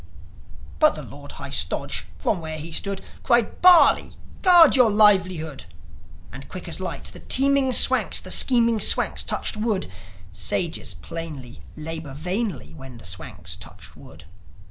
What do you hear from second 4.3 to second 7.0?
Guard your livelihood!" And, quick as